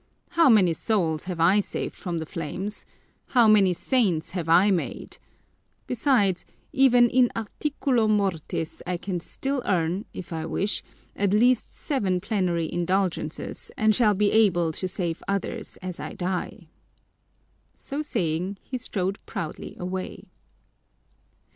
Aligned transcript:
"How 0.31 0.49
many 0.49 0.73
souls 0.73 1.25
have 1.25 1.39
I 1.39 1.59
saved 1.59 1.95
from 1.95 2.17
the 2.17 2.25
flames! 2.25 2.87
How 3.27 3.47
many 3.47 3.71
saints 3.71 4.31
have 4.31 4.49
I 4.49 4.71
made! 4.71 5.19
Besides, 5.85 6.43
even 6.73 7.07
in 7.07 7.31
articulo 7.35 8.07
mortis 8.07 8.81
I 8.87 8.97
can 8.97 9.19
still 9.19 9.61
earn, 9.63 10.05
if 10.11 10.33
I 10.33 10.47
wish, 10.47 10.81
at 11.15 11.33
least 11.33 11.71
seven 11.71 12.19
plenary 12.19 12.67
indulgences 12.73 13.69
and 13.77 13.93
shall 13.93 14.15
be 14.15 14.31
able 14.31 14.71
to 14.71 14.87
save 14.87 15.21
others 15.27 15.77
as 15.83 15.99
I 15.99 16.13
die." 16.13 16.69
So 17.75 18.01
saying, 18.01 18.57
he 18.63 18.79
strode 18.79 19.19
proudly 19.27 19.75
away. 19.77 20.23